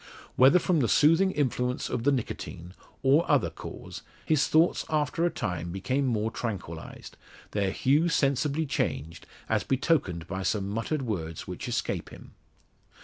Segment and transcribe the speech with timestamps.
[0.35, 5.29] Whether from the soothing influence of the nicotine, or other cause, his thoughts after a
[5.29, 7.17] time became more tranquillised
[7.51, 12.33] their hue sensibly changed, as betokened by some muttered words which escape him.